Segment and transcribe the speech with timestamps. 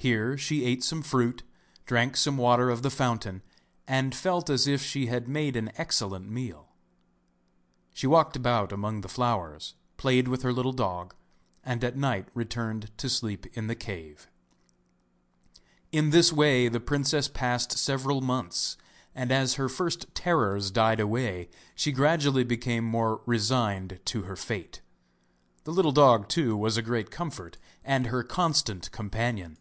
[0.00, 1.42] Here she ate some fruit,
[1.84, 3.42] drank some water of the fountain,
[3.84, 6.68] and felt as if she had made an excellent meal.
[7.92, 11.16] She walked about amongst the flowers, played with her little dog,
[11.64, 14.28] and at night returned to sleep in the cave.
[15.90, 18.76] In this way the princess passed several months,
[19.16, 24.80] and as her first terrors died away she gradually became more resigned to her fate.
[25.64, 29.58] The little dog, too, was a great comfort, and her constant companion.